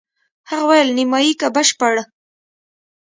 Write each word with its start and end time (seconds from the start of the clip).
هغه 0.49 0.63
وویل: 0.65 0.89
نیمایي 0.97 1.33
که 1.39 1.47
بشپړ؟ 1.55 1.93